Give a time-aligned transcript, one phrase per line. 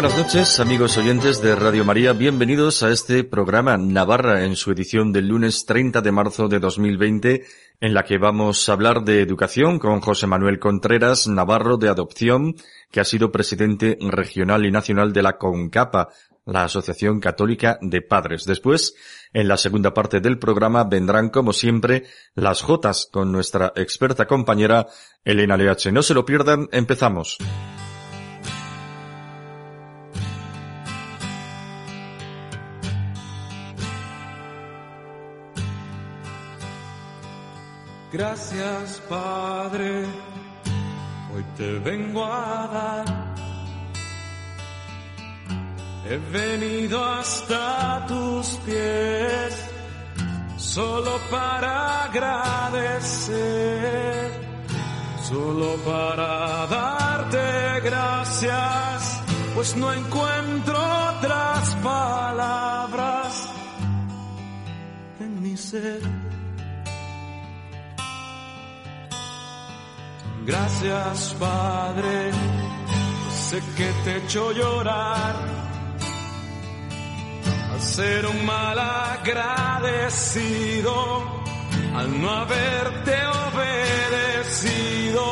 [0.00, 2.12] Buenas noches, amigos oyentes de Radio María.
[2.12, 7.44] Bienvenidos a este programa Navarra en su edición del lunes 30 de marzo de 2020,
[7.80, 12.54] en la que vamos a hablar de educación con José Manuel Contreras Navarro de Adopción,
[12.92, 16.10] que ha sido presidente regional y nacional de la CONCAPA,
[16.46, 18.44] la Asociación Católica de Padres.
[18.44, 18.94] Después,
[19.32, 22.04] en la segunda parte del programa, vendrán, como siempre,
[22.36, 24.86] las Jotas con nuestra experta compañera
[25.24, 25.90] Elena Leache.
[25.90, 27.38] No se lo pierdan, empezamos.
[38.10, 40.06] Gracias, Padre,
[41.34, 43.04] hoy te vengo a dar.
[46.08, 49.68] He venido hasta tus pies
[50.56, 53.36] solo para agradecer,
[55.28, 59.22] solo para darte gracias,
[59.54, 60.78] pues no encuentro
[61.10, 63.50] otras palabras
[65.20, 66.27] en mi ser.
[70.48, 72.32] Gracias, Padre.
[73.30, 75.36] Sé que te he hecho llorar.
[77.70, 80.14] Al ser un mal agradecido,
[81.94, 83.12] al no haberte
[83.52, 85.22] obedecido.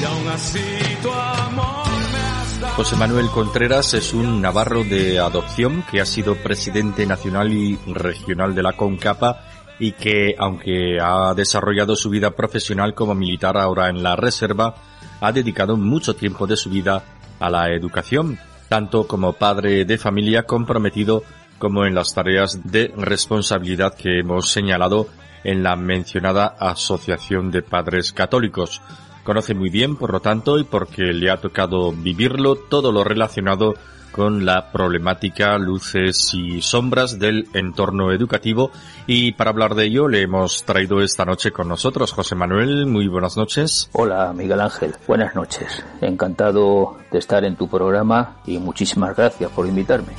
[0.00, 2.74] Y aún así tu amor me has dado.
[2.76, 8.54] José Manuel Contreras es un navarro de adopción que ha sido presidente nacional y regional
[8.54, 14.00] de la CONCAPA y que, aunque ha desarrollado su vida profesional como militar ahora en
[14.00, 14.76] la reserva,
[15.20, 17.02] ha dedicado mucho tiempo de su vida
[17.40, 18.38] a la educación,
[18.68, 21.24] tanto como padre de familia comprometido
[21.58, 25.08] como en las tareas de responsabilidad que hemos señalado
[25.42, 28.80] en la mencionada Asociación de Padres Católicos.
[29.24, 33.74] Conoce muy bien, por lo tanto, y porque le ha tocado vivirlo, todo lo relacionado
[34.12, 38.70] con la problemática, luces y sombras del entorno educativo
[39.06, 43.08] y para hablar de ello le hemos traído esta noche con nosotros José Manuel, muy
[43.08, 43.88] buenas noches.
[43.92, 45.84] Hola Miguel Ángel, buenas noches.
[46.00, 50.12] Encantado de estar en tu programa y muchísimas gracias por invitarme.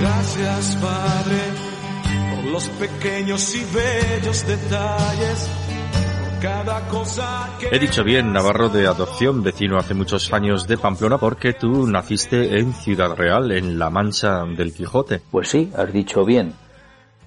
[0.00, 1.40] Gracias, Padre,
[2.34, 5.50] por los pequeños y bellos detalles,
[7.70, 12.58] He dicho bien, Navarro de adopción, vecino hace muchos años de Pamplona, porque tú naciste
[12.58, 15.22] en Ciudad Real, en la Mancha del Quijote.
[15.30, 16.52] Pues sí, has dicho bien.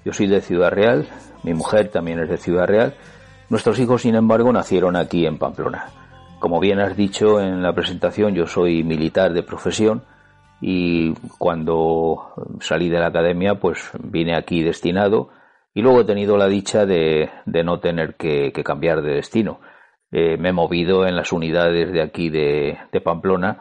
[0.04, 1.08] Yo soy de Ciudad Real,
[1.42, 2.94] mi mujer también es de Ciudad Real.
[3.48, 5.86] Nuestros hijos, sin embargo, nacieron aquí en Pamplona.
[6.38, 10.04] Como bien has dicho en la presentación, yo soy militar de profesión
[10.60, 15.30] y cuando salí de la academia, pues vine aquí destinado
[15.78, 19.60] y luego he tenido la dicha de, de no tener que, que, cambiar de destino.
[20.10, 23.60] Eh, me he movido en las unidades de aquí de, de Pamplona.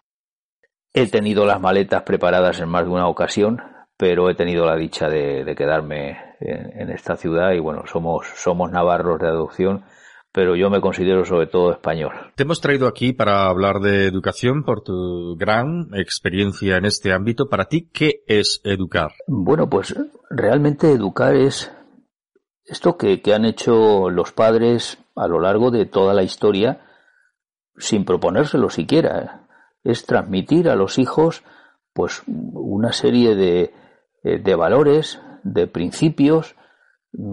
[0.96, 3.62] He tenido las maletas preparadas en más de una ocasión,
[3.98, 8.26] pero he tenido la dicha de, de quedarme en, en, esta ciudad y bueno, somos,
[8.34, 9.84] somos navarros de adopción,
[10.32, 12.14] pero yo me considero sobre todo español.
[12.34, 17.48] Te hemos traído aquí para hablar de educación por tu gran experiencia en este ámbito.
[17.48, 19.12] Para ti, ¿qué es educar?
[19.28, 19.96] Bueno, pues
[20.32, 21.77] realmente educar es
[22.68, 26.82] esto que, han hecho los padres a lo largo de toda la historia
[27.78, 29.48] sin proponérselo siquiera.
[29.84, 31.44] Es transmitir a los hijos
[31.94, 33.74] pues una serie de,
[34.24, 36.56] de valores, de principios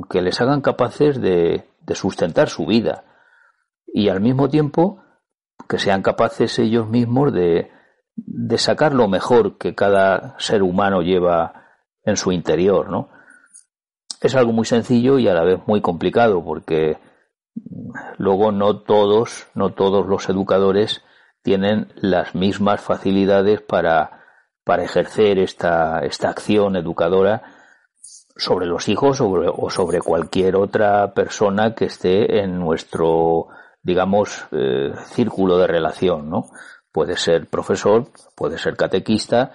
[0.09, 3.05] que les hagan capaces de, de, sustentar su vida
[3.87, 5.03] y al mismo tiempo
[5.69, 7.71] que sean capaces ellos mismos de,
[8.17, 11.65] de sacar lo mejor que cada ser humano lleva
[12.05, 13.11] en su interior, ¿no?
[14.25, 16.97] Es algo muy sencillo y a la vez muy complicado porque
[18.17, 21.05] luego no todos, no todos los educadores
[21.43, 24.25] tienen las mismas facilidades para,
[24.65, 27.43] para ejercer esta, esta acción educadora
[28.35, 33.49] sobre los hijos o sobre cualquier otra persona que esté en nuestro,
[33.83, 36.47] digamos, eh, círculo de relación, ¿no?
[36.91, 39.53] Puede ser profesor, puede ser catequista,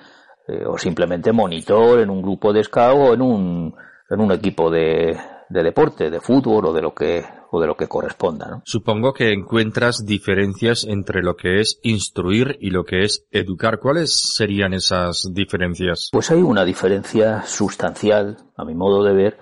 [0.47, 3.75] eh, o simplemente monitor en un grupo de scout o en un,
[4.09, 5.17] en un equipo de,
[5.49, 8.47] de deporte, de fútbol o de lo que o de lo que corresponda.
[8.47, 8.61] ¿no?
[8.65, 13.79] Supongo que encuentras diferencias entre lo que es instruir y lo que es educar.
[13.79, 16.09] ¿Cuáles serían esas diferencias?
[16.11, 19.37] Pues hay una diferencia sustancial, a mi modo de ver,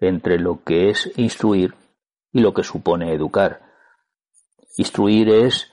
[0.00, 1.74] entre lo que es instruir
[2.32, 3.60] y lo que supone educar.
[4.76, 5.70] Instruir es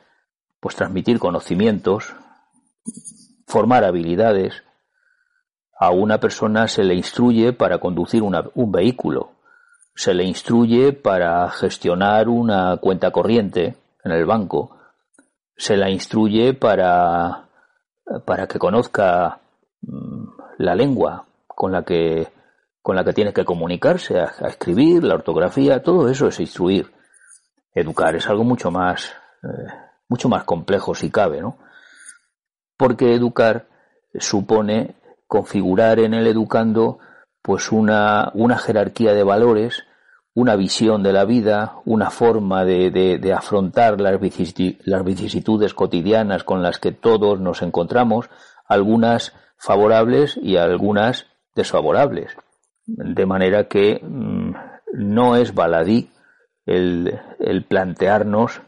[0.60, 2.16] pues transmitir conocimientos,
[3.46, 4.64] formar habilidades.
[5.79, 9.31] A una persona se le instruye para conducir un vehículo,
[9.95, 14.77] se le instruye para gestionar una cuenta corriente en el banco,
[15.56, 17.47] se la instruye para,
[18.25, 19.39] para que conozca
[19.81, 20.25] mm,
[20.59, 22.27] la lengua con la que,
[22.81, 26.91] con la que tiene que comunicarse, a, escribir, la ortografía, todo eso es instruir.
[27.74, 29.13] Educar es algo mucho más,
[29.44, 29.74] eh,
[30.07, 31.57] mucho más complejo si cabe, ¿no?
[32.77, 33.65] Porque educar
[34.19, 34.95] supone
[35.27, 37.00] configurar en el educando
[37.41, 39.83] pues una, una jerarquía de valores
[40.38, 46.91] una visión de la vida, una forma de, afrontar las, vicisitudes cotidianas con las que
[46.91, 48.29] todos nos encontramos,
[48.68, 51.25] algunas favorables y algunas
[51.56, 52.38] desfavorables.
[52.85, 54.51] De manera que mm,
[54.94, 56.12] no es baladí
[56.68, 57.19] el,
[57.68, 58.62] plantearnos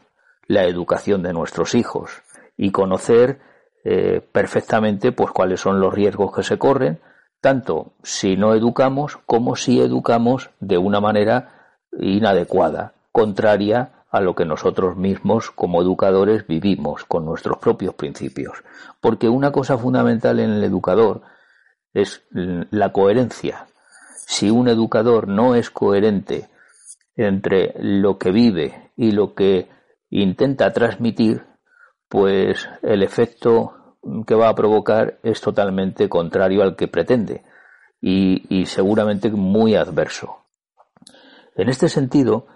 [0.48, 2.10] la educación de nuestros hijos
[2.56, 3.38] y conocer
[3.84, 7.00] eh, perfectamente pues cuáles son los riesgos que se corren,
[7.40, 14.44] tanto si no educamos como si educamos de una manera inadecuada, contraria a lo que
[14.44, 18.62] nosotros mismos como educadores vivimos con nuestros propios principios.
[19.00, 21.22] Porque una cosa fundamental en el educador
[21.94, 23.66] es la coherencia.
[24.26, 26.48] Si un educador no es coherente
[27.16, 29.68] entre lo que vive y lo que
[30.10, 31.44] intenta transmitir,
[32.10, 33.96] pues el efecto
[34.26, 37.44] que va a provocar es totalmente contrario al que pretende
[38.00, 40.38] y, seguramente muy adverso.
[41.54, 42.46] En este sentido,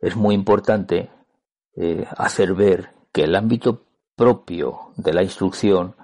[0.00, 1.10] es muy importante
[1.76, 3.86] eh, hacer ver que el ámbito
[4.16, 5.96] propio de la instrucción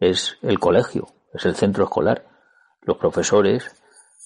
[0.00, 2.24] es el colegio, es el centro escolar.
[2.80, 3.77] Los profesores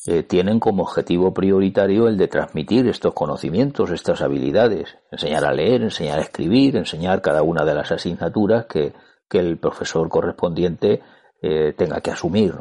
[0.05, 5.83] eh, tienen como objetivo prioritario el de transmitir estos conocimientos, estas habilidades, enseñar a leer,
[5.83, 8.93] enseñar a escribir, enseñar cada una de las asignaturas que,
[9.31, 11.01] el profesor correspondiente
[11.41, 12.55] eh, tenga que asumir,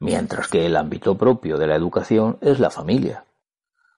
[0.00, 3.24] Mientras que el ámbito propio de la educación es la familia.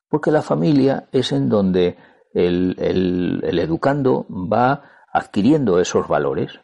[0.09, 1.99] Porque la familia es en donde
[2.33, 6.61] el, educando va adquiriendo esos valores,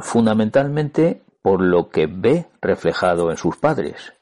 [0.00, 4.13] fundamentalmente por lo que ve reflejado en sus padres.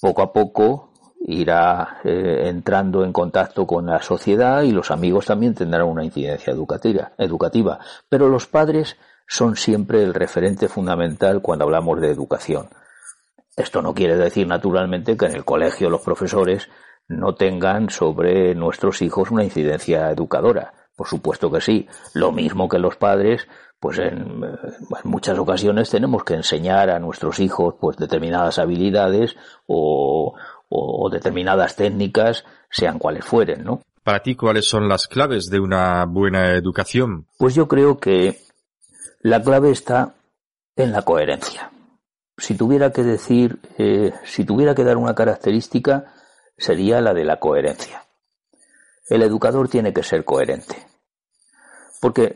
[0.00, 0.90] Poco a poco
[1.20, 6.52] irá eh, entrando en contacto con la sociedad y los amigos también tendrán una incidencia
[6.52, 7.80] educativa, educativa.
[8.08, 8.96] Pero los padres
[9.26, 12.68] son siempre el referente fundamental cuando hablamos de educación.
[13.56, 16.68] Esto no quiere decir naturalmente que en el colegio los profesores
[17.08, 20.72] no tengan sobre nuestros hijos una incidencia educadora.
[20.96, 21.86] Por supuesto que sí.
[22.14, 23.46] Lo mismo que los padres,
[23.78, 24.42] pues en,
[25.04, 30.34] muchas ocasiones tenemos que enseñar a nuestros hijos pues determinadas habilidades o,
[30.68, 33.82] o determinadas técnicas, sean cuales fueren, ¿no?
[34.02, 37.26] Para ti, ¿cuáles son las claves de una buena educación?
[37.38, 38.38] Pues yo creo que
[39.20, 40.14] la clave está
[40.76, 41.72] en la coherencia.
[42.38, 46.14] Si tuviera que decir, eh, si tuviera que dar una característica,
[46.56, 48.05] sería la de la coherencia.
[49.08, 50.86] El educador tiene que ser coherente.
[52.00, 52.34] Porque,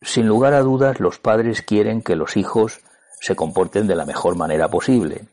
[0.00, 2.80] sin lugar a dudas, los padres quieren que los hijos
[3.20, 5.26] se comporten de la mejor manera posible,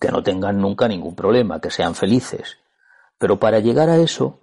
[0.00, 2.58] que no tengan nunca ningún problema, que sean felices.
[3.18, 4.40] Pero para llegar a eso,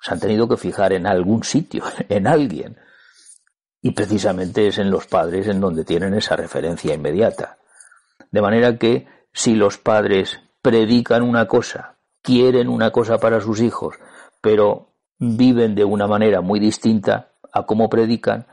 [0.00, 2.78] se han tenido que fijar en algún sitio, en alguien.
[3.82, 7.58] Y precisamente es en los padres en donde tienen esa referencia inmediata.
[8.30, 11.95] De manera que si los padres predican una cosa,
[12.26, 13.94] quieren una cosa para sus hijos,
[14.40, 14.88] pero
[15.20, 18.48] viven de una manera muy distinta a cómo predican,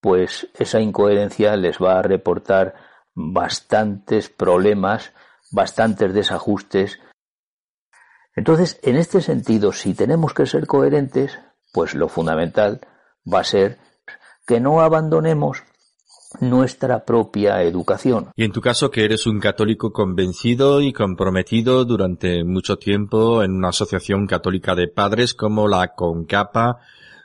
[0.00, 2.74] pues esa incoherencia les va a reportar
[3.14, 5.12] bastantes problemas,
[5.52, 6.98] bastantes desajustes.
[8.34, 11.38] Entonces, en este sentido, si tenemos que ser coherentes,
[11.74, 12.80] pues lo fundamental
[13.30, 13.78] va a ser
[14.46, 15.62] que no abandonemos
[16.38, 18.30] nuestra propia educación.
[18.36, 23.52] Y en tu caso, que eres un católico convencido y comprometido durante mucho tiempo en
[23.52, 26.78] una asociación católica de padres como la CONCAPA,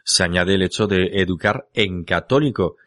[0.04, 2.78] se añade el hecho de educar en católico.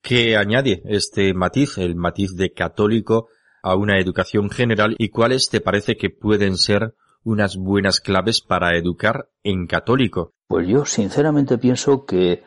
[0.00, 3.28] ¿Qué añade este matiz, el matiz de católico,
[3.62, 8.76] a una educación general y cuáles te parece que pueden ser unas buenas claves para
[8.76, 10.32] educar en católico?
[10.46, 12.44] Pues yo sinceramente pienso que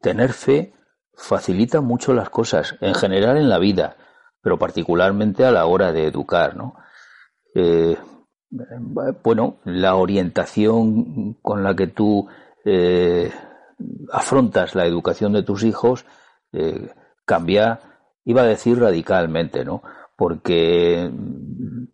[0.00, 0.74] tener fe
[1.14, 3.96] facilita mucho las cosas, en general en la vida,
[4.40, 6.74] pero particularmente a la hora de educar, ¿no?
[7.54, 7.96] Eh,
[9.22, 12.28] bueno, la orientación con la que tú
[12.64, 13.32] eh,
[14.12, 16.04] afrontas la educación de tus hijos
[16.52, 16.90] eh,
[17.24, 17.80] cambia,
[18.24, 19.82] iba a decir radicalmente, ¿no?
[20.16, 21.10] Porque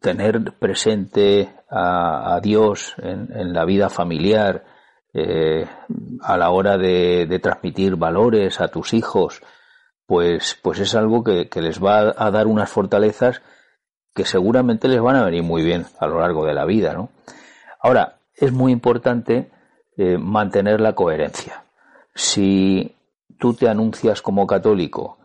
[0.00, 4.64] tener presente a, Dios en, la vida familiar,
[5.20, 5.66] eh,
[6.22, 9.42] a la hora de, transmitir valores a tus hijos,
[10.06, 13.42] pues, pues es algo que, les va a dar unas fortalezas
[14.14, 17.10] que seguramente les van a venir muy bien a lo largo de la vida, ¿no?
[17.80, 19.50] Ahora, es muy importante
[19.96, 21.64] eh, mantener la coherencia.
[22.14, 22.96] Si
[23.38, 25.18] tú te anuncias como católico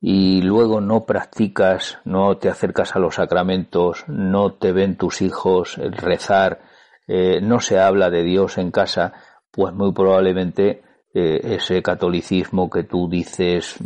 [0.00, 5.76] y luego no practicas, no te acercas a los sacramentos, no te ven tus hijos
[5.76, 6.60] rezar,
[7.08, 9.12] eh, no se habla de Dios en casa,
[9.56, 10.82] pues muy probablemente
[11.12, 13.76] eh, ese catolicismo que tú dices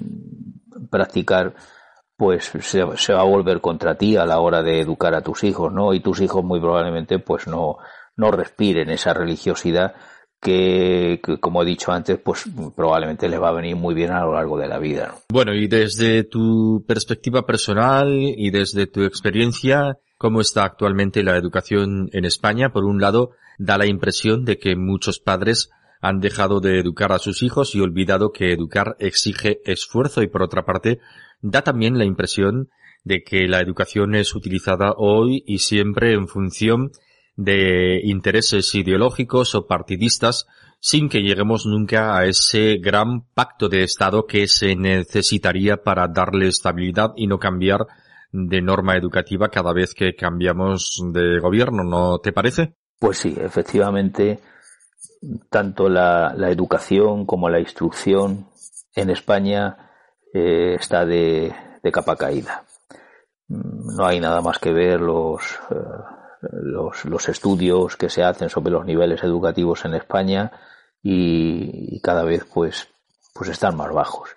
[0.90, 1.54] practicar
[2.16, 5.72] pues se, va a volver contra ti a la hora de educar a tus hijos,
[5.72, 5.94] ¿no?
[5.94, 7.78] Y tus hijos muy probablemente pues no,
[8.16, 9.94] no respiren esa religiosidad
[10.40, 14.34] que, como he dicho antes, pues probablemente le va a venir muy bien a lo
[14.34, 15.14] largo de la vida.
[15.30, 22.10] Bueno, y desde tu perspectiva personal y desde tu experiencia, ¿cómo está actualmente la educación
[22.12, 22.70] en España?
[22.70, 25.68] Por un lado, da la impresión de que muchos padres
[26.00, 30.42] han dejado de educar a sus hijos y olvidado que educar exige esfuerzo y por
[30.42, 30.98] otra parte,
[31.42, 32.70] da también la impresión
[33.04, 36.92] de que la educación es utilizada hoy y siempre en función
[37.36, 40.46] de intereses ideológicos o partidistas
[40.78, 46.48] sin que lleguemos nunca a ese gran pacto de Estado que se necesitaría para darle
[46.48, 47.86] estabilidad y no cambiar
[48.32, 52.79] de norma educativa cada vez que cambiamos de gobierno, ¿no te parece?
[53.00, 54.40] Pues sí, efectivamente,
[55.49, 58.50] tanto la, educación como la instrucción
[58.95, 59.90] en España
[60.35, 61.50] eh, está de,
[61.90, 62.64] capa caída.
[63.49, 65.75] No hay nada más que ver los, eh,
[66.42, 70.52] los, los, estudios que se hacen sobre los niveles educativos en España
[71.02, 72.88] y, cada vez pues,
[73.33, 74.37] pues están más bajos.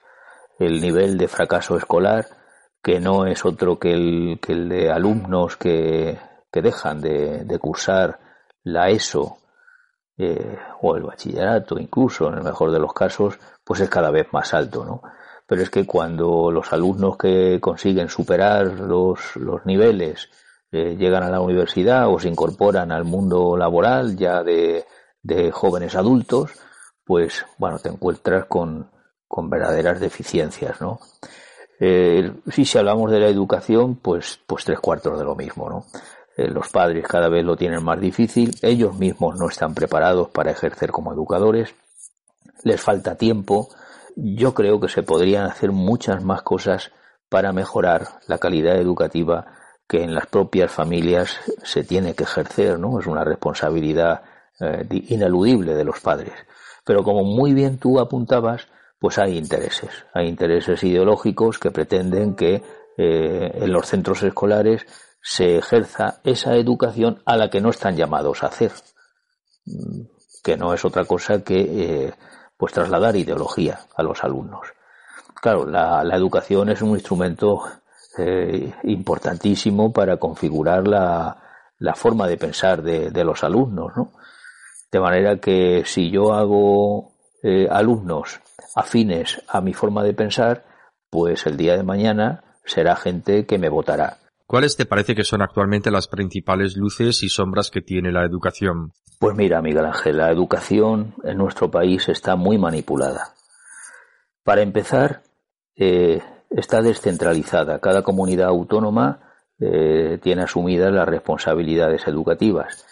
[0.57, 2.27] El nivel de fracaso escolar,
[2.81, 6.17] que no es otro que el, que el de alumnos que,
[6.49, 8.22] que dejan de, de, cursar
[8.63, 9.37] la ESO
[10.17, 14.27] eh, o el bachillerato, incluso en el mejor de los casos, pues es cada vez
[14.31, 15.01] más alto, ¿no?
[15.47, 20.29] Pero es que cuando los alumnos que consiguen superar los, los niveles
[20.73, 24.85] llegan a la universidad o se incorporan al mundo laboral ya de,
[25.51, 26.51] jóvenes adultos,
[27.05, 28.89] pues bueno, te encuentras con,
[29.27, 30.99] con verdaderas deficiencias, ¿no?
[31.79, 35.85] Eh, si hablamos de la educación, pues, pues tres cuartos de lo mismo, ¿no?
[36.37, 40.51] Eh, los padres cada vez lo tienen más difícil, ellos mismos no están preparados para
[40.51, 41.75] ejercer como educadores,
[42.63, 43.69] les falta tiempo.
[44.15, 46.91] Yo creo que se podrían hacer muchas más cosas
[47.29, 49.45] para mejorar la calidad educativa
[49.87, 52.99] que en las propias familias se tiene que ejercer, ¿no?
[52.99, 54.21] Es una responsabilidad
[54.59, 56.33] eh, ineludible de los padres.
[56.85, 58.67] Pero como muy bien tú apuntabas,
[58.99, 62.63] pues hay intereses, hay intereses ideológicos que pretenden que
[62.97, 64.85] eh, en los centros escolares
[65.23, 68.73] se ejerza esa educación a la que no están llamados a hacer,
[70.43, 72.13] que no es otra cosa que eh,
[72.57, 74.67] pues trasladar ideología a los alumnos.
[75.41, 77.63] Claro, la, la educación es un instrumento
[78.17, 81.37] eh, importantísimo para configurar la,
[81.79, 84.11] la forma de pensar de, de, los alumnos, ¿no?
[84.91, 88.41] De manera que si yo hago eh, alumnos
[88.75, 90.65] afines a mi forma de pensar,
[91.09, 94.17] pues el día de mañana será gente que me votará.
[94.45, 98.91] ¿Cuáles te parece que son actualmente las principales luces y sombras que tiene la educación?
[99.19, 103.33] Pues mira, Miguel Ángel, la educación en nuestro país está muy manipulada.
[104.43, 105.23] Para empezar,
[105.75, 107.79] eh, está descentralizada.
[107.79, 109.21] Cada comunidad autónoma
[109.59, 112.85] eh, tiene asumidas las responsabilidades educativas.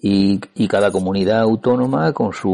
[0.00, 0.38] Y,
[0.68, 2.50] cada comunidad autónoma con su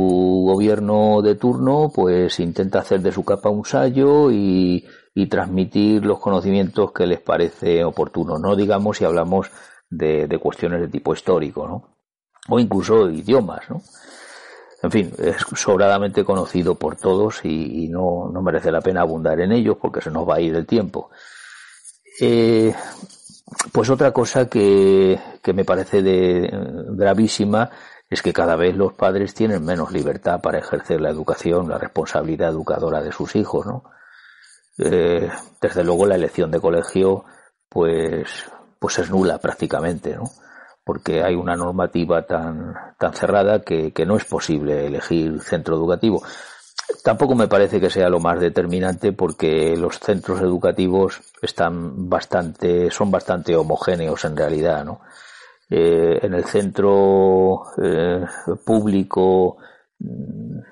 [0.47, 4.87] gobierno de turno pues intenta hacer de su capa un sallo y,
[5.29, 8.39] transmitir los conocimientos que les parece oportuno.
[8.39, 9.51] No digamos si hablamos
[9.89, 11.99] de, de cuestiones de tipo histórico, ¿no?
[12.49, 13.81] O incluso idiomas, ¿no?
[14.85, 19.79] En fin, es sobradamente conocido por todos y, no, merece la pena abundar en ello
[19.79, 21.09] porque se nos va a ir el tiempo.
[22.21, 22.75] Eh,
[23.73, 25.19] pues otra cosa que,
[25.55, 26.51] me parece de,
[26.91, 27.71] gravísima
[28.11, 32.51] es que cada vez los padres tienen menos libertad para ejercer la educación, la responsabilidad
[32.51, 33.85] educadora de sus hijos, ¿no?
[34.79, 37.25] Eh, desde luego la elección de colegio,
[37.69, 40.25] pues, pues es nula prácticamente, ¿no?
[40.85, 46.23] porque hay una normativa tan, tan cerrada que, que no es posible elegir centro educativo.
[47.03, 53.11] tampoco me parece que sea lo más determinante porque los centros educativos están bastante, son
[53.11, 55.01] bastante homogéneos en realidad, ¿no?
[55.71, 58.25] Eh, en el centro eh,
[58.67, 59.57] público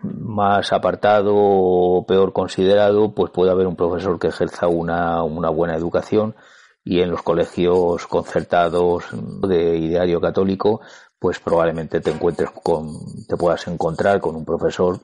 [0.03, 5.77] más apartado o peor considerado, pues puede haber un profesor que ejerza una, una buena
[5.77, 6.35] educación
[6.85, 10.81] y en los colegios concertados de ideario católico,
[11.19, 12.89] pues probablemente te encuentres con,
[13.29, 15.01] te puedas encontrar con un profesor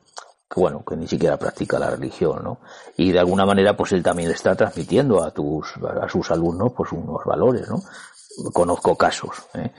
[0.51, 2.59] que bueno, que ni siquiera practica la religión, ¿no?
[2.97, 6.91] Y de alguna manera, pues él también está transmitiendo a tus, a sus alumnos, pues
[6.93, 7.83] unos valores, ¿no?
[8.53, 9.71] Conozco casos, ¿eh?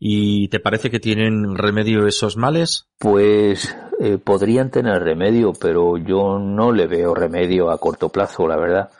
[0.00, 2.86] ¿Y te parece que tienen remedio esos males?
[2.98, 8.56] Pues eh, podrían tener remedio, pero yo no le veo remedio a corto plazo, la
[8.56, 8.90] verdad.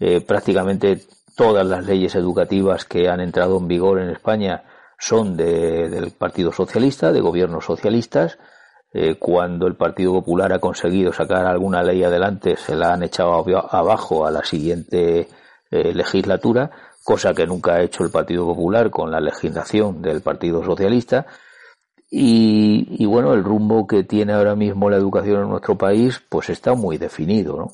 [0.00, 1.02] Eh, prácticamente
[1.36, 4.64] todas las leyes educativas que han entrado en vigor en España
[4.98, 8.38] son de, del Partido Socialista, de gobiernos socialistas.
[8.94, 13.44] Eh, cuando el Partido Popular ha conseguido sacar alguna ley adelante, se la han echado
[13.70, 15.28] abajo a la siguiente
[15.68, 16.70] legislatura,
[17.06, 21.24] cosa que nunca ha hecho el Partido Popular con la legislación del Partido Socialista.
[22.10, 26.50] Y, y, bueno, el rumbo que tiene ahora mismo la educación en nuestro país, pues
[26.50, 27.70] está muy definido, ¿no?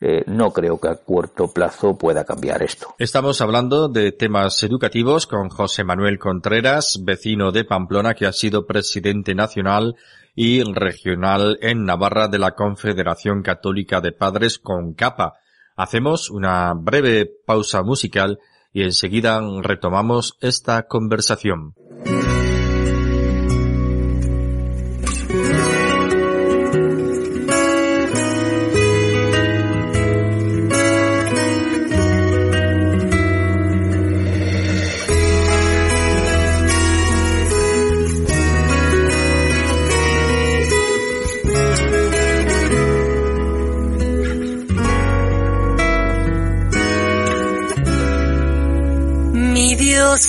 [0.00, 2.96] Eh, no creo que a corto plazo pueda cambiar esto.
[2.98, 8.66] Estamos hablando de temas educativos con José Manuel Contreras, vecino de Pamplona, que ha sido
[8.66, 9.94] presidente nacional
[10.34, 15.34] y regional en Navarra de la Confederación Católica de Padres con capa.
[15.76, 18.40] Hacemos una breve pausa musical
[18.72, 21.74] y enseguida retomamos esta conversación.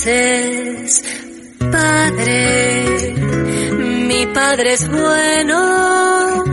[0.06, 1.02] Es
[1.58, 3.14] Padre,
[4.08, 6.44] mi Padre es bueno,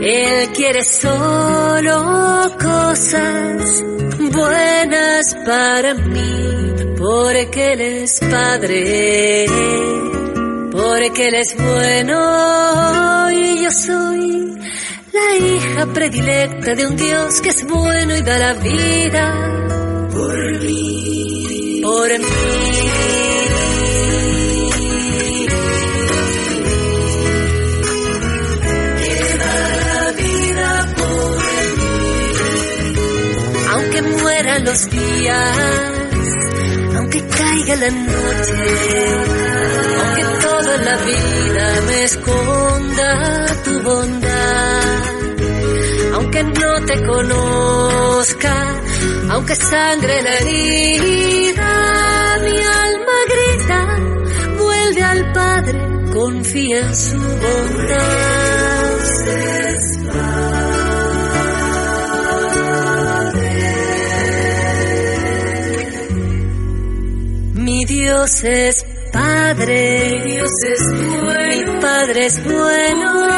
[0.00, 3.84] Él quiere solo cosas
[4.32, 9.46] buenas para mí, porque Él es Padre,
[10.72, 14.54] porque Él es bueno y yo soy
[15.12, 20.89] la hija predilecta de un Dios que es bueno y da la vida por mí
[34.64, 35.56] los días,
[36.96, 38.54] aunque caiga la noche,
[40.00, 45.04] aunque toda la vida me esconda tu bondad,
[46.14, 48.80] aunque no te conozca,
[49.30, 53.98] aunque sangre la herida, mi alma grita,
[54.58, 55.78] vuelve al Padre,
[56.12, 58.49] confía en su bondad.
[68.10, 70.82] Dios es Padre, mi Dios es
[71.22, 73.28] bueno, mi Padre es bueno,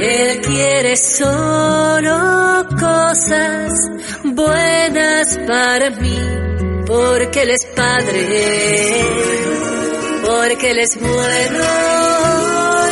[0.00, 3.72] Él quiere solo cosas
[4.24, 6.18] buenas para mí,
[6.88, 9.06] porque Él es Padre,
[10.26, 11.64] porque Él es bueno.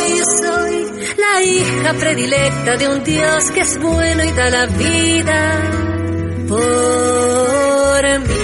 [0.07, 5.69] Yo soy la hija predilecta de un Dios que es bueno y da la vida
[6.47, 8.40] por mí,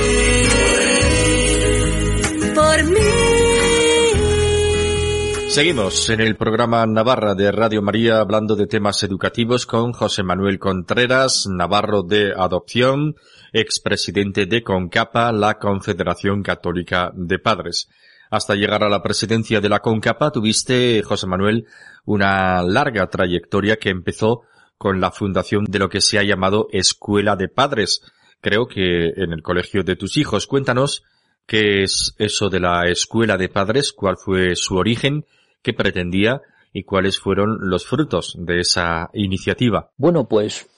[5.57, 10.59] Seguimos en el programa Navarra de Radio María hablando de temas educativos con José Manuel
[10.59, 13.15] Contreras, Navarro de Adopción,
[13.53, 17.89] expresidente de CONCAPA, la Confederación Católica de Padres.
[18.29, 21.65] Hasta llegar a la presidencia de la CONCAPA tuviste, José Manuel,
[22.05, 24.43] una larga trayectoria que empezó
[24.77, 28.01] con la fundación de lo que se ha llamado Escuela de Padres.
[28.41, 30.45] Creo que en el colegio de tus hijos.
[30.45, 31.01] Cuéntanos
[31.47, 35.25] qué es eso de la Escuela de Padres, cuál fue su origen
[35.67, 39.91] qué pretendía y cuáles fueron los frutos de esa iniciativa.
[39.97, 40.69] Bueno, pues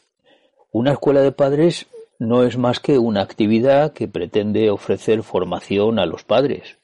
[0.71, 1.86] una escuela de padres
[2.17, 6.80] no es más que una actividad que pretende ofrecer formación a los padres,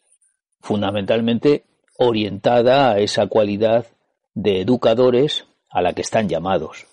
[0.61, 1.63] fundamentalmente
[1.97, 3.87] orientada a esa cualidad
[4.35, 6.85] de educadores a la que están llamados.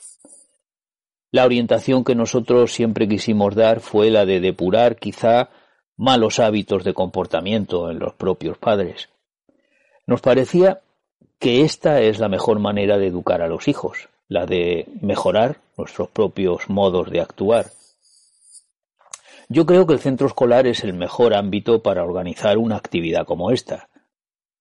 [1.31, 5.51] La orientación que nosotros siempre quisimos dar fue la de depurar quizá
[5.95, 9.11] malos hábitos de comportamiento en los propios padres.
[10.07, 10.81] Nos parecía
[11.39, 16.09] que esta es la mejor manera de educar a los hijos, la de mejorar nuestros
[16.09, 17.67] propios modos de actuar.
[19.49, 23.51] Yo creo que el centro escolar es el mejor ámbito para organizar una actividad como
[23.51, 23.89] esta,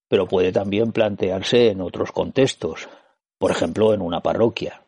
[0.08, 2.89] pero puede también plantearse en otros contextos,
[3.38, 4.84] por ejemplo en una parroquia.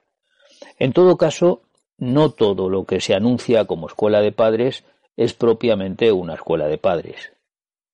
[0.79, 1.61] En todo caso,
[1.97, 4.83] no todo lo que se anuncia como escuela de padres
[5.15, 7.31] es propiamente una escuela de padres.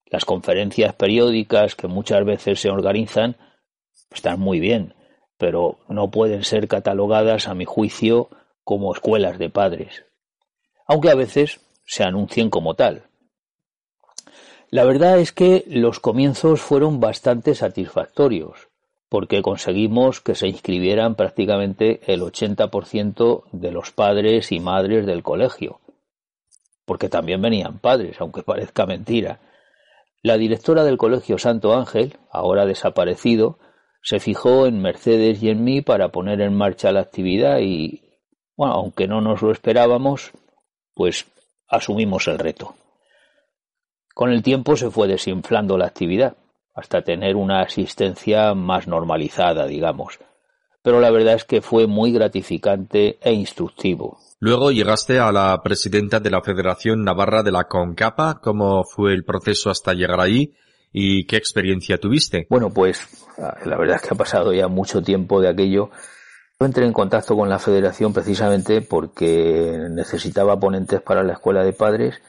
[0.05, 3.37] Las conferencias periódicas que muchas veces se organizan
[4.11, 4.93] están muy bien,
[5.37, 8.29] pero no pueden ser catalogadas, a mi juicio,
[8.63, 10.05] como escuelas de padres,
[10.85, 13.03] aunque a veces se anuncien como tal.
[14.69, 18.69] La verdad es que los comienzos fueron bastante satisfactorios,
[19.09, 25.79] porque conseguimos que se inscribieran prácticamente el 80% de los padres y madres del colegio,
[26.85, 29.39] porque también venían padres, aunque parezca mentira.
[30.21, 33.57] La directora del Colegio Santo Ángel, ahora desaparecido,
[34.01, 38.01] se fijó en Mercedes y en mí para poner en marcha la actividad y,
[38.55, 40.31] bueno, aunque no nos lo esperábamos,
[40.93, 41.25] pues
[41.67, 42.75] asumimos el reto.
[44.13, 46.35] Con el tiempo se fue desinflando la actividad
[46.73, 50.19] hasta tener una asistencia más normalizada, digamos.
[50.81, 54.17] Pero la verdad es que fue muy gratificante e instructivo.
[54.39, 58.39] Luego llegaste a la presidenta de la Federación Navarra de la CONCAPA.
[58.41, 60.53] ¿Cómo fue el proceso hasta llegar ahí?
[60.91, 62.47] ¿Y qué experiencia tuviste?
[62.49, 65.91] Bueno, pues la verdad es que ha pasado ya mucho tiempo de aquello.
[66.59, 71.73] Yo entré en contacto con la federación precisamente porque necesitaba ponentes para la escuela de
[71.73, 72.21] padres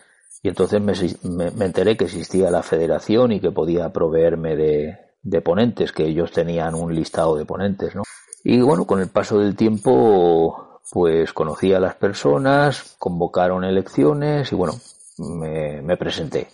[0.43, 6.05] y entonces me, enteré que existía la federación y que podía proveerme de, ponentes, que
[6.05, 8.03] ellos tenían un listado de ponentes, ¿no?
[8.43, 14.55] Y bueno, con el paso del tiempo, pues conocí a las personas, convocaron elecciones y
[14.55, 14.75] bueno,
[15.19, 16.49] me presenté.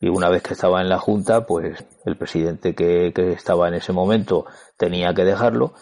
[0.00, 3.74] Y una vez que estaba en la Junta, pues el presidente que, que estaba en
[3.74, 5.74] ese momento tenía que dejarlo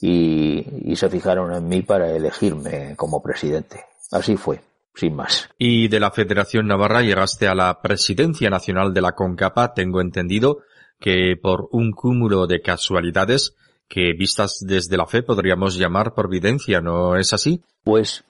[0.00, 3.84] y, y se fijaron en mí para elegirme como presidente.
[4.10, 4.60] Así fue
[4.94, 5.48] sin más.
[5.58, 10.58] Y de la Federación Navarra llegaste a la presidencia nacional de la CONCAPA, tengo entendido
[11.00, 13.56] que por un cúmulo de casualidades
[13.88, 17.62] que vistas desde la fe podríamos llamar providencia, ¿no es así?
[17.84, 18.24] Pues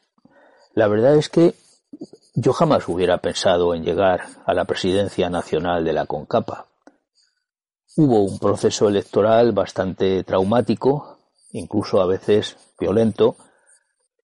[0.74, 1.54] la verdad es que
[2.34, 6.66] yo jamás hubiera pensado en llegar a la presidencia nacional de la CONCAPA.
[7.96, 11.18] Hubo un proceso electoral bastante traumático,
[11.52, 13.36] incluso a veces violento,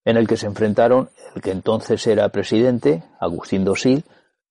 [0.07, 4.05] en el que se enfrentaron el que entonces era presidente, Agustín Dosil,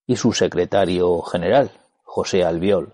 [0.05, 1.71] y su secretario general,
[2.03, 2.93] José Albiol.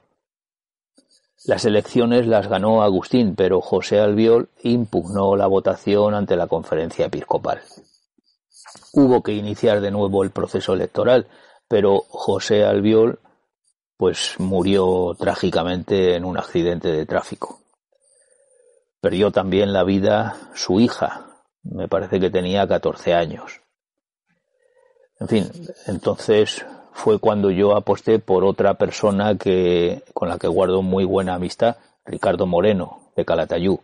[1.46, 7.62] Las elecciones las ganó Agustín, pero José Albiol impugnó la votación ante la conferencia episcopal.
[8.94, 11.28] Hubo que iniciar de nuevo el proceso electoral,
[11.68, 13.20] pero José Albiol
[13.98, 17.60] pues murió trágicamente en un accidente de tráfico.
[19.00, 21.26] Perdió también la vida su hija,
[21.64, 23.62] me parece que tenía 14 años.
[25.20, 25.52] En fin,
[25.88, 31.36] entonces fue cuando yo aposté por otra persona que, con la que guardo muy buena
[31.36, 33.80] amistad, Ricardo Moreno, de Calatayú.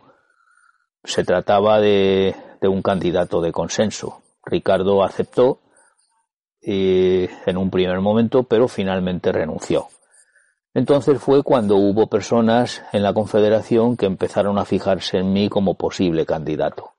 [1.04, 4.22] Se trataba de un candidato de consenso.
[4.50, 5.60] Ricardo aceptó
[6.62, 9.88] eh, en un primer momento, pero finalmente renunció.
[10.74, 15.74] Entonces fue cuando hubo personas en la Confederación que empezaron a fijarse en mí como
[15.74, 16.92] posible candidato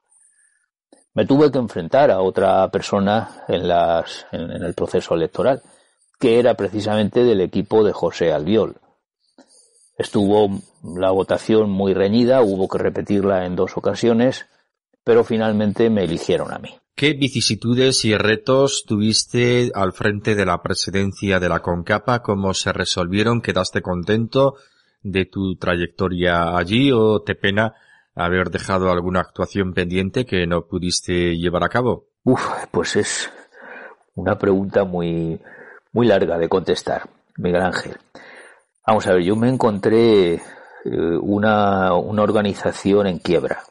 [1.13, 5.61] me tuve que enfrentar a otra persona en, las, en, el proceso electoral,
[6.19, 8.77] que era precisamente del equipo de José Albiol.
[9.97, 10.49] Estuvo
[10.83, 14.45] la votación muy reñida, hubo que repetirla en dos ocasiones,
[15.03, 16.75] pero finalmente me eligieron a mí.
[16.95, 22.21] ¿Qué vicisitudes y retos tuviste al frente de la presidencia de la CONCAPA?
[22.21, 23.41] ¿Cómo se resolvieron?
[23.41, 24.55] ¿Quedaste contento
[25.01, 27.73] de tu trayectoria allí o te pena
[28.13, 32.05] haber dejado alguna actuación pendiente que no pudiste llevar a cabo?
[32.23, 33.31] Uf, pues es
[34.15, 35.39] una pregunta muy,
[35.91, 37.97] muy larga de contestar, Miguel Ángel.
[38.85, 40.41] Vamos a ver, yo me encontré eh,
[41.21, 43.63] una, una organización en quiebra.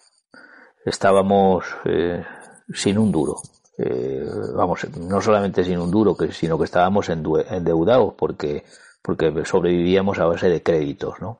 [0.85, 2.25] Estábamos eh,
[2.73, 3.37] sin un duro.
[3.79, 8.65] Eh, vamos, no solamente sin un duro, sino que estábamos endeudados porque,
[9.03, 11.39] porque sobrevivíamos a base de créditos, ¿no?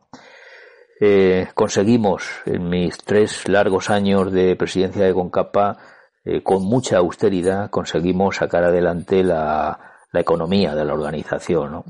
[1.03, 5.79] Eh, conseguimos en mis tres largos años de presidencia de Concapa,
[6.45, 9.81] con mucha austeridad, conseguimos sacar adelante la,
[10.13, 11.83] economía de la organización.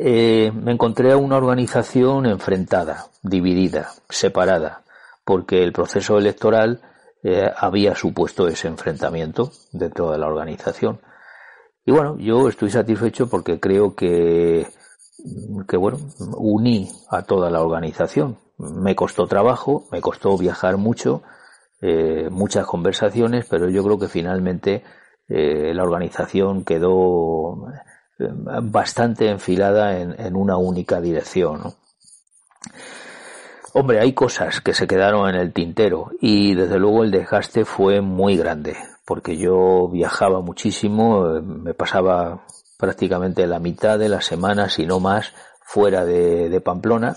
[0.00, 4.82] Eh, me encontré a una organización enfrentada, dividida, separada,
[5.28, 6.80] porque el proceso electoral
[7.56, 11.00] había supuesto ese enfrentamiento dentro de la organización.
[11.84, 14.66] Y bueno, yo estoy satisfecho porque creo que
[15.68, 15.98] que bueno,
[16.36, 18.38] uní a toda la organización.
[18.56, 21.22] Me costó trabajo, me costó viajar mucho
[21.80, 24.82] eh, muchas conversaciones, pero yo creo que finalmente
[25.28, 27.68] eh, la organización quedó
[28.18, 28.28] eh,
[28.62, 31.74] bastante enfilada en, en una única dirección.
[33.74, 38.00] Hombre, hay cosas que se quedaron en el tintero y desde luego el desgaste fue
[38.00, 38.76] muy grande,
[39.06, 42.44] porque yo viajaba muchísimo, me pasaba
[42.78, 47.16] prácticamente la mitad de la semana, si no más, fuera de, de Pamplona.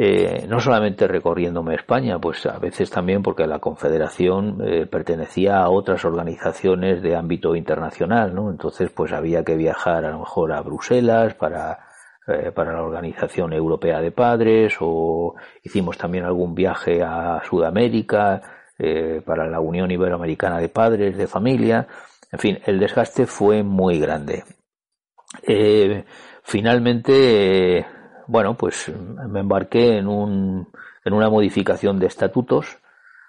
[0.00, 5.70] Eh, no solamente recorriéndome España, pues a veces también porque la Confederación eh, pertenecía a
[5.70, 8.50] otras organizaciones de ámbito internacional, ¿no?
[8.50, 11.87] Entonces, pues había que viajar a lo mejor a Bruselas para
[12.28, 18.42] eh, para la Organización Europea de Padres o hicimos también algún viaje a Sudamérica
[18.78, 21.88] eh, para la Unión Iberoamericana de Padres de Familia.
[22.30, 24.44] En fin, el desgaste fue muy grande.
[25.42, 26.04] Eh,
[26.42, 27.86] finalmente,
[28.26, 28.92] bueno, pues
[29.28, 30.68] me embarqué en, un,
[31.06, 32.78] en una modificación de estatutos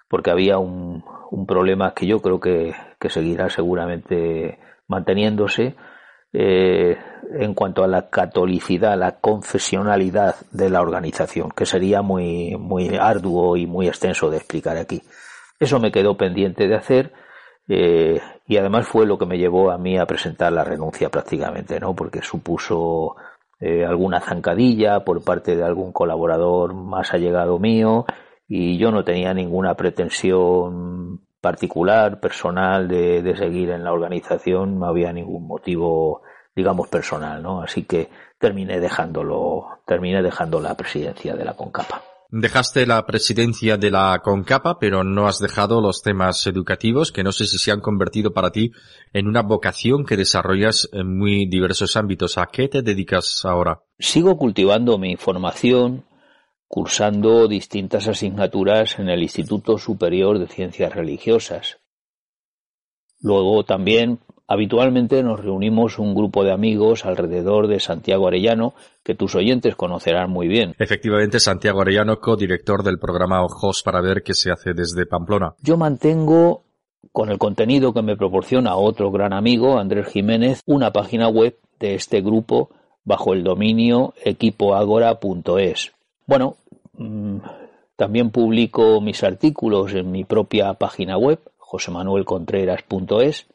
[0.08, 4.58] porque había un, un problema que yo creo que, que seguirá seguramente
[4.88, 5.74] manteniéndose
[6.32, 6.96] eh,
[7.38, 13.56] en cuanto a la catolicidad, la confesionalidad de la organización, que sería muy, muy arduo
[13.56, 15.02] y muy extenso de explicar aquí.
[15.58, 17.12] Eso me quedó pendiente de hacer
[17.68, 21.78] eh, y además fue lo que me llevó a mí a presentar la renuncia prácticamente,
[21.78, 21.94] ¿no?
[21.94, 23.14] Porque supuso
[23.60, 28.06] eh, alguna zancadilla por parte de algún colaborador más allegado mío
[28.48, 34.86] y yo no tenía ninguna pretensión particular, personal de, de seguir en la organización, no
[34.86, 36.22] había ningún motivo,
[36.54, 37.62] digamos, personal, ¿no?
[37.62, 38.08] Así que
[38.38, 42.02] terminé dejándolo, terminé dejando la presidencia de la CONCAPA.
[42.32, 47.32] Dejaste la presidencia de la CONCAPA, pero no has dejado los temas educativos, que no
[47.32, 48.70] sé si se han convertido para ti
[49.12, 52.38] en una vocación que desarrollas en muy diversos ámbitos.
[52.38, 53.82] ¿A qué te dedicas ahora?
[53.98, 56.04] Sigo cultivando mi formación,
[56.68, 61.80] cursando distintas asignaturas en el Instituto Superior de Ciencias Religiosas.
[63.18, 69.36] Luego también habitualmente nos reunimos un grupo de amigos alrededor de Santiago Arellano, que tus
[69.36, 70.74] oyentes conocerán muy bien.
[70.76, 75.54] Efectivamente, Santiago Arellano, codirector del programa Ojos para ver qué se hace desde Pamplona.
[75.62, 76.64] Yo mantengo
[77.12, 81.94] con el contenido que me proporciona otro gran amigo, Andrés Jiménez, una página web de
[81.94, 82.70] este grupo
[83.04, 85.92] bajo el dominio equipoagora.es.
[86.26, 86.56] Bueno,
[86.94, 87.36] mm,
[87.94, 93.46] también publico mis artículos en mi propia página web, josemanuelcontreras.es.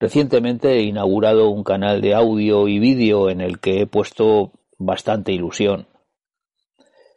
[0.00, 5.30] Recientemente he inaugurado un canal de audio y vídeo en el que he puesto bastante
[5.32, 5.88] ilusión.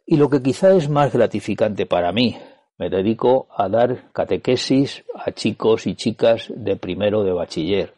[0.06, 2.38] Y lo que quizá es más gratificante para mí,
[2.78, 7.94] me dedico a dar catequesis a chicos y chicas de primero de bachiller.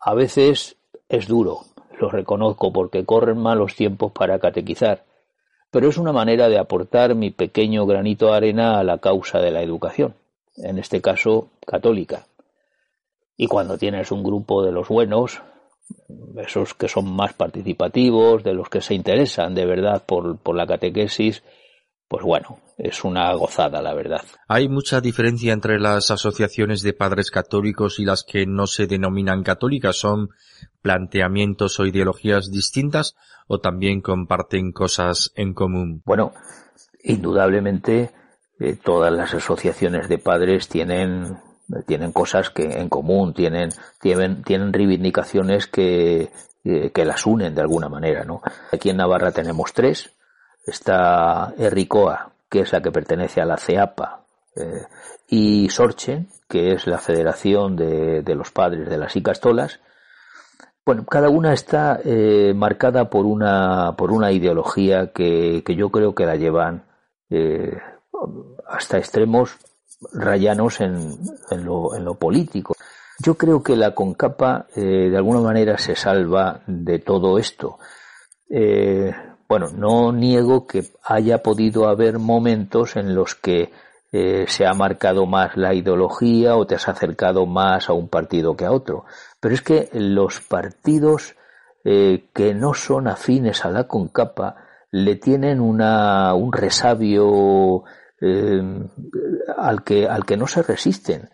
[0.00, 0.76] A veces
[1.08, 1.60] es duro,
[2.00, 5.04] lo reconozco porque corren malos tiempos para catequizar,
[5.70, 9.52] pero es una manera de aportar mi pequeño granito de arena a la causa de
[9.52, 10.16] la educación,
[10.56, 12.26] en este caso católica.
[13.36, 15.42] Y cuando tienes un grupo de los buenos,
[16.36, 20.66] esos que son más participativos, de los que se interesan de verdad por, por la
[20.66, 21.42] catequesis,
[22.08, 24.20] pues bueno, es una gozada, la verdad.
[24.46, 29.42] ¿Hay mucha diferencia entre las asociaciones de padres católicos y las que no se denominan
[29.42, 29.96] católicas?
[29.96, 30.28] ¿Son
[30.82, 33.16] planteamientos o ideologías distintas
[33.46, 36.02] o también comparten cosas en común?
[36.04, 36.34] Bueno,
[37.02, 38.10] indudablemente
[38.60, 41.38] eh, todas las asociaciones de padres tienen
[41.86, 43.70] tienen cosas que en común, tienen
[44.00, 46.30] tienen tienen reivindicaciones que
[46.64, 48.42] eh, que las unen de alguna manera, ¿no?
[48.70, 50.10] Aquí en Navarra tenemos tres,
[50.66, 54.22] está Erricoa, que es la que pertenece a la CEAPA,
[54.54, 54.86] eh,
[55.28, 59.80] y Sorchen, que es la Federación de, de, los Padres de las Icastolas.
[60.84, 66.14] Bueno, cada una está eh, marcada por una, por una ideología que, que yo creo
[66.14, 66.84] que la llevan
[67.30, 67.78] eh,
[68.68, 69.56] hasta extremos
[70.12, 71.18] rayanos en,
[71.50, 72.74] en, lo, en, lo, político.
[73.18, 77.78] Yo creo que la CONCAPA eh, de alguna manera se salva de todo esto.
[78.48, 79.12] Eh,
[79.48, 83.70] bueno, no niego que haya podido haber momentos en los que
[84.12, 88.56] eh, se ha marcado más la ideología o te has acercado más a un partido
[88.56, 89.04] que a otro.
[89.40, 91.36] Pero es que los partidos
[91.84, 94.54] que no son afines a la CONCAPA
[94.92, 97.82] le tienen una, un resabio
[98.22, 98.62] eh,
[99.56, 101.28] al, que, al que no se resisten.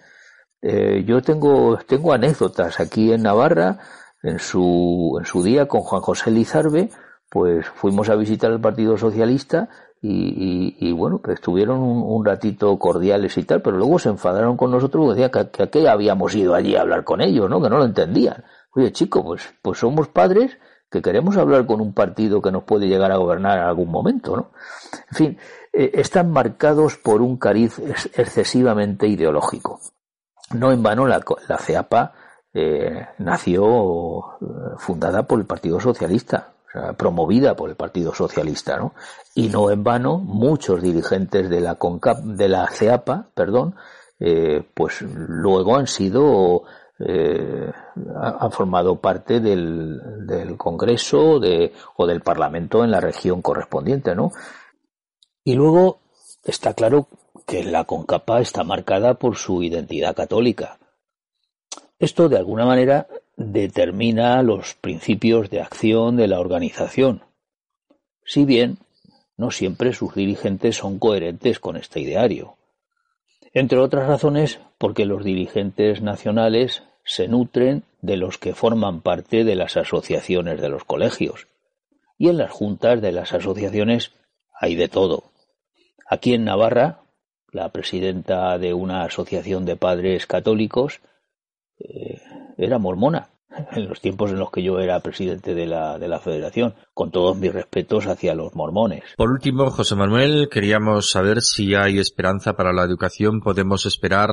[0.63, 3.79] Eh, yo tengo, tengo anécdotas aquí en Navarra,
[4.23, 6.91] en su, en su día con Juan José Lizarbe,
[7.31, 9.69] pues fuimos a visitar el Partido Socialista
[10.01, 14.71] y, bueno, pues estuvieron un, un, ratito cordiales y tal, pero luego se enfadaron con
[14.71, 17.61] nosotros y decían que, que, que, habíamos ido allí a hablar con ellos, ¿no?
[17.61, 18.45] Que no lo entendían.
[18.75, 20.57] Oye, chico, pues, pues somos padres
[20.91, 24.37] que queremos hablar con un partido que nos puede llegar a gobernar en algún momento,
[24.37, 24.53] ¿no?
[25.11, 25.39] En fin,
[25.73, 29.81] eh, están marcados por un cariz excesivamente ideológico.
[30.53, 32.13] No en vano la, la CEAPA
[32.55, 34.45] eh, nació eh,
[34.79, 36.53] fundada por el Partido Socialista,
[36.97, 38.93] promovida por el Partido Socialista, ¿no?
[39.35, 43.75] Y no en vano muchos dirigentes de la CONCAP, de la CEAPA, perdón,
[44.75, 46.65] pues luego han sido
[47.01, 47.71] eh,
[48.21, 54.33] han formado parte del, del Congreso de, o del Parlamento en la región correspondiente, ¿no?
[55.49, 56.01] Y luego
[56.45, 57.09] está claro
[57.47, 60.79] que la CONCAPA está marcada por su identidad católica.
[61.99, 67.23] Esto, de alguna manera, determina los principios de acción de la organización,
[68.27, 68.77] si bien
[69.39, 72.57] no siempre sus dirigentes son coherentes con este ideario.
[73.55, 79.57] Entre otras razones, porque los dirigentes nacionales se nutren de los que forman parte de
[79.57, 81.49] las asociaciones de los colegios.
[82.19, 84.13] Y en las juntas de las asociaciones
[84.61, 85.33] hay de todo.
[86.09, 87.03] Aquí en Navarra,
[87.53, 91.01] la presidenta de una asociación de padres católicos
[91.79, 92.21] eh,
[92.57, 93.29] era mormona
[93.73, 97.11] en los tiempos en los que yo era presidente de la, de la federación, con
[97.11, 99.03] todos mis respetos hacia los mormones.
[99.17, 103.41] Por último, José Manuel, queríamos saber si hay esperanza para la educación.
[103.41, 104.31] ¿Podemos esperar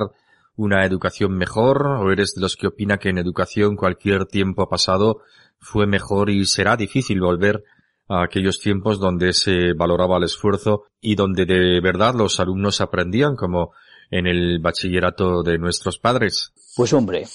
[0.55, 5.21] una educación mejor o eres de los que opina que en educación cualquier tiempo pasado
[5.59, 7.63] fue mejor y será difícil volver
[8.07, 13.35] a aquellos tiempos donde se valoraba el esfuerzo y donde de verdad los alumnos aprendían
[13.35, 13.71] como
[14.11, 16.51] en el bachillerato de nuestros padres?
[16.75, 17.25] Pues hombre,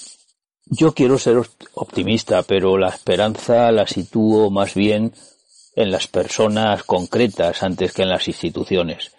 [0.66, 1.40] yo quiero ser
[1.74, 5.12] optimista, pero la esperanza la sitúo más bien
[5.74, 9.12] en las personas concretas antes que en las instituciones.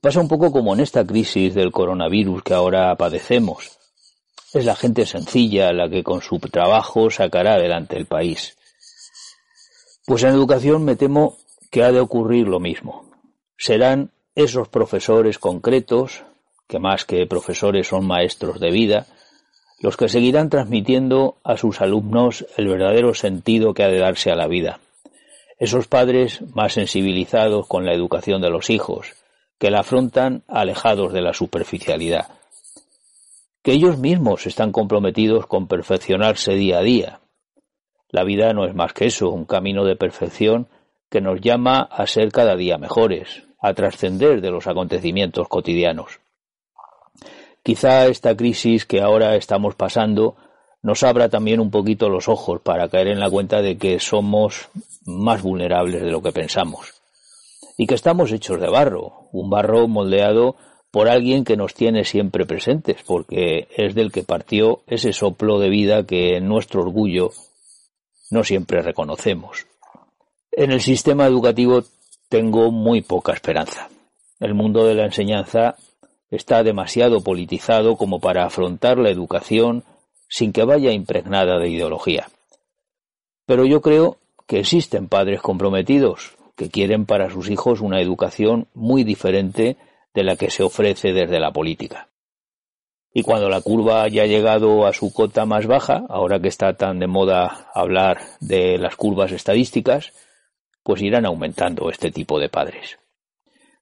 [0.00, 3.78] Pasa un poco como en esta crisis del coronavirus que ahora padecemos.
[4.52, 8.56] Es la gente sencilla la que con su trabajo sacará adelante el país.
[10.06, 11.38] Pues en educación me temo
[11.70, 13.06] que ha de ocurrir lo mismo.
[13.56, 16.24] Serán esos profesores concretos,
[16.68, 19.06] que más que profesores son maestros de vida,
[19.80, 24.36] los que seguirán transmitiendo a sus alumnos el verdadero sentido que ha de darse a
[24.36, 24.80] la vida.
[25.58, 29.14] Esos padres más sensibilizados con la educación de los hijos,
[29.58, 32.28] que la afrontan alejados de la superficialidad.
[33.62, 37.20] Que ellos mismos están comprometidos con perfeccionarse día a día.
[38.14, 40.68] La vida no es más que eso, un camino de perfección
[41.10, 46.20] que nos llama a ser cada día mejores, a trascender de los acontecimientos cotidianos.
[47.64, 50.36] Quizá esta crisis que ahora estamos pasando
[50.80, 54.68] nos abra también un poquito los ojos para caer en la cuenta de que somos
[55.04, 56.94] más vulnerables de lo que pensamos
[57.76, 60.54] y que estamos hechos de barro, un barro moldeado
[60.92, 65.68] por alguien que nos tiene siempre presentes, porque es del que partió ese soplo de
[65.68, 67.32] vida que en nuestro orgullo
[68.34, 69.66] no siempre reconocemos.
[70.52, 71.84] En el sistema educativo
[72.28, 73.88] tengo muy poca esperanza.
[74.40, 75.76] El mundo de la enseñanza
[76.30, 79.84] está demasiado politizado como para afrontar la educación
[80.28, 82.28] sin que vaya impregnada de ideología.
[83.46, 89.04] Pero yo creo que existen padres comprometidos que quieren para sus hijos una educación muy
[89.04, 89.76] diferente
[90.12, 92.08] de la que se ofrece desde la política.
[93.16, 96.98] Y cuando la curva haya llegado a su cota más baja, ahora que está tan
[96.98, 100.12] de moda hablar de las curvas estadísticas,
[100.82, 102.98] pues irán aumentando este tipo de padres.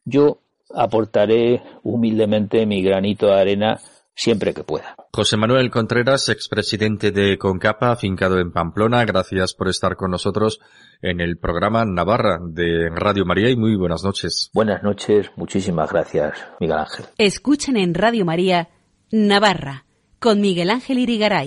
[0.05, 0.39] Yo
[0.75, 3.81] aportaré humildemente mi granito de arena
[4.15, 4.97] siempre que pueda.
[5.15, 10.61] José Manuel Contreras, expresidente de Concapa, afincado en Pamplona, gracias por estar con nosotros
[11.01, 14.51] en el programa Navarra de Radio María y muy buenas noches.
[14.53, 17.07] Buenas noches, muchísimas gracias, Miguel Ángel.
[17.17, 18.69] Escuchen en Radio María
[19.15, 19.85] Navarra
[20.19, 21.41] con Miguel Ángel Irigaray.